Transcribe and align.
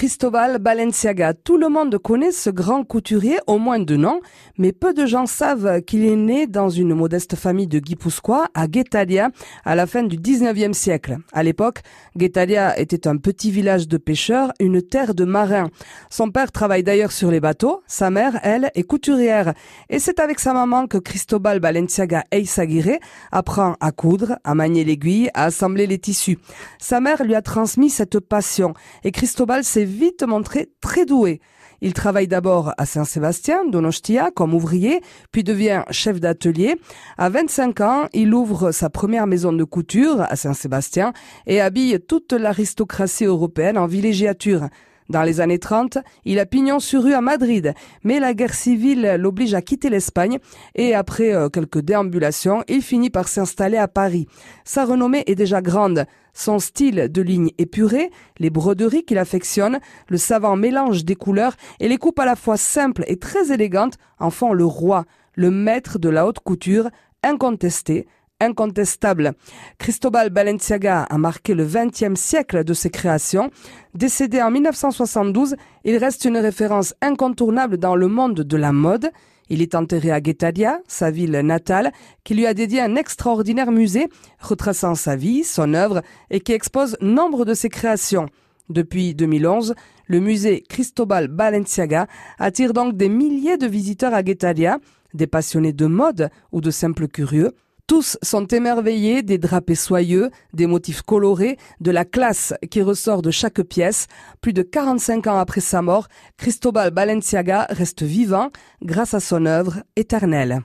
Cristobal 0.00 0.58
Balenciaga. 0.60 1.34
Tout 1.34 1.58
le 1.58 1.68
monde 1.68 1.98
connaît 1.98 2.32
ce 2.32 2.48
grand 2.48 2.84
couturier, 2.84 3.36
au 3.46 3.58
moins 3.58 3.78
de 3.78 3.96
nom, 3.96 4.22
mais 4.56 4.72
peu 4.72 4.94
de 4.94 5.04
gens 5.04 5.26
savent 5.26 5.82
qu'il 5.82 6.06
est 6.06 6.16
né 6.16 6.46
dans 6.46 6.70
une 6.70 6.94
modeste 6.94 7.36
famille 7.36 7.66
de 7.66 7.78
Guipuscoa 7.80 8.48
à 8.54 8.66
Guetalia 8.66 9.28
à 9.66 9.74
la 9.74 9.86
fin 9.86 10.02
du 10.02 10.16
19e 10.16 10.72
siècle. 10.72 11.18
À 11.34 11.42
l'époque, 11.42 11.82
Guetalia 12.16 12.78
était 12.80 13.06
un 13.06 13.18
petit 13.18 13.50
village 13.50 13.88
de 13.88 13.98
pêcheurs, 13.98 14.54
une 14.58 14.80
terre 14.80 15.14
de 15.14 15.26
marins. 15.26 15.68
Son 16.08 16.30
père 16.30 16.50
travaille 16.50 16.82
d'ailleurs 16.82 17.12
sur 17.12 17.30
les 17.30 17.40
bateaux, 17.40 17.82
sa 17.86 18.08
mère, 18.08 18.40
elle, 18.42 18.70
est 18.74 18.84
couturière. 18.84 19.52
Et 19.90 19.98
c'est 19.98 20.18
avec 20.18 20.40
sa 20.40 20.54
maman 20.54 20.86
que 20.86 20.96
Cristobal 20.96 21.60
Balenciaga 21.60 22.24
Eisaguirre 22.30 23.00
apprend 23.32 23.76
à 23.80 23.92
coudre, 23.92 24.38
à 24.44 24.54
manier 24.54 24.82
l'aiguille, 24.82 25.28
à 25.34 25.44
assembler 25.44 25.86
les 25.86 25.98
tissus. 25.98 26.38
Sa 26.78 27.00
mère 27.00 27.22
lui 27.22 27.34
a 27.34 27.42
transmis 27.42 27.90
cette 27.90 28.18
passion 28.18 28.72
et 29.04 29.12
Cristobal 29.12 29.62
s'est 29.62 29.89
vite 29.90 30.22
montré 30.22 30.70
très 30.80 31.04
doué. 31.04 31.40
Il 31.82 31.94
travaille 31.94 32.28
d'abord 32.28 32.74
à 32.76 32.84
Saint-Sébastien, 32.84 33.64
Donostia, 33.66 34.30
comme 34.30 34.54
ouvrier, 34.54 35.00
puis 35.32 35.44
devient 35.44 35.84
chef 35.90 36.20
d'atelier. 36.20 36.76
À 37.16 37.30
25 37.30 37.80
ans, 37.80 38.06
il 38.12 38.34
ouvre 38.34 38.70
sa 38.70 38.90
première 38.90 39.26
maison 39.26 39.52
de 39.52 39.64
couture 39.64 40.20
à 40.20 40.36
Saint-Sébastien 40.36 41.12
et 41.46 41.60
habille 41.60 41.98
toute 42.00 42.32
l'aristocratie 42.32 43.24
européenne 43.24 43.78
en 43.78 43.86
villégiature. 43.86 44.68
Dans 45.10 45.24
les 45.24 45.40
années 45.40 45.58
30, 45.58 45.98
il 46.24 46.38
a 46.38 46.46
pignon 46.46 46.78
sur 46.78 47.02
rue 47.02 47.14
à 47.14 47.20
Madrid, 47.20 47.74
mais 48.04 48.20
la 48.20 48.32
guerre 48.32 48.54
civile 48.54 49.16
l'oblige 49.18 49.54
à 49.54 49.60
quitter 49.60 49.90
l'Espagne 49.90 50.38
et 50.76 50.94
après 50.94 51.34
euh, 51.34 51.48
quelques 51.48 51.80
déambulations, 51.80 52.62
il 52.68 52.80
finit 52.80 53.10
par 53.10 53.26
s'installer 53.26 53.76
à 53.76 53.88
Paris. 53.88 54.28
Sa 54.62 54.84
renommée 54.84 55.24
est 55.26 55.34
déjà 55.34 55.62
grande. 55.62 56.06
Son 56.32 56.60
style 56.60 57.08
de 57.10 57.22
ligne 57.22 57.50
épurée, 57.58 58.12
les 58.38 58.50
broderies 58.50 59.02
qu'il 59.02 59.18
affectionne, 59.18 59.80
le 60.06 60.16
savant 60.16 60.54
mélange 60.54 61.04
des 61.04 61.16
couleurs 61.16 61.56
et 61.80 61.88
les 61.88 61.98
coupes 61.98 62.20
à 62.20 62.24
la 62.24 62.36
fois 62.36 62.56
simples 62.56 63.02
et 63.08 63.16
très 63.16 63.52
élégantes 63.52 63.98
en 64.20 64.30
font 64.30 64.52
le 64.52 64.64
roi, 64.64 65.06
le 65.34 65.50
maître 65.50 65.98
de 65.98 66.08
la 66.08 66.24
haute 66.24 66.38
couture, 66.38 66.88
incontesté, 67.24 68.06
incontestable. 68.40 69.34
Cristobal 69.78 70.30
Balenciaga 70.30 71.02
a 71.02 71.18
marqué 71.18 71.54
le 71.54 71.64
XXe 71.64 72.18
siècle 72.18 72.64
de 72.64 72.74
ses 72.74 72.90
créations. 72.90 73.50
Décédé 73.94 74.42
en 74.42 74.50
1972, 74.50 75.56
il 75.84 75.96
reste 75.96 76.24
une 76.24 76.38
référence 76.38 76.94
incontournable 77.02 77.76
dans 77.76 77.96
le 77.96 78.08
monde 78.08 78.40
de 78.40 78.56
la 78.56 78.72
mode. 78.72 79.10
Il 79.48 79.62
est 79.62 79.74
enterré 79.74 80.12
à 80.12 80.20
Guetalia, 80.20 80.80
sa 80.86 81.10
ville 81.10 81.32
natale, 81.40 81.92
qui 82.22 82.34
lui 82.34 82.46
a 82.46 82.54
dédié 82.54 82.80
un 82.80 82.94
extraordinaire 82.94 83.72
musée 83.72 84.08
retraçant 84.38 84.94
sa 84.94 85.16
vie, 85.16 85.42
son 85.42 85.74
œuvre 85.74 86.02
et 86.30 86.40
qui 86.40 86.52
expose 86.52 86.96
nombre 87.00 87.44
de 87.44 87.54
ses 87.54 87.68
créations. 87.68 88.28
Depuis 88.68 89.16
2011, 89.16 89.74
le 90.06 90.20
musée 90.20 90.62
Cristobal 90.68 91.26
Balenciaga 91.26 92.06
attire 92.38 92.72
donc 92.72 92.96
des 92.96 93.08
milliers 93.08 93.56
de 93.56 93.66
visiteurs 93.66 94.14
à 94.14 94.22
Guetalia, 94.22 94.78
des 95.14 95.26
passionnés 95.26 95.72
de 95.72 95.86
mode 95.86 96.30
ou 96.52 96.60
de 96.60 96.70
simples 96.70 97.08
curieux. 97.08 97.50
Tous 97.90 98.16
sont 98.22 98.46
émerveillés 98.46 99.24
des 99.24 99.36
drapés 99.36 99.74
soyeux, 99.74 100.30
des 100.52 100.68
motifs 100.68 101.02
colorés, 101.02 101.56
de 101.80 101.90
la 101.90 102.04
classe 102.04 102.54
qui 102.70 102.82
ressort 102.82 103.20
de 103.20 103.32
chaque 103.32 103.62
pièce. 103.62 104.06
Plus 104.40 104.52
de 104.52 104.62
45 104.62 105.26
ans 105.26 105.38
après 105.38 105.60
sa 105.60 105.82
mort, 105.82 106.06
Cristobal 106.36 106.92
Balenciaga 106.92 107.66
reste 107.68 108.04
vivant 108.04 108.50
grâce 108.80 109.12
à 109.14 109.18
son 109.18 109.44
œuvre 109.44 109.82
éternelle. 109.96 110.62